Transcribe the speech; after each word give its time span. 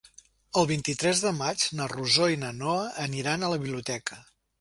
El 0.59 0.67
vint-i-tres 0.69 1.19
de 1.25 1.33
maig 1.41 1.65
na 1.79 1.87
Rosó 1.91 2.29
i 2.37 2.39
na 2.45 2.49
Noa 2.61 2.87
aniran 3.05 3.45
a 3.45 3.51
la 3.53 3.61
biblioteca. 3.67 4.19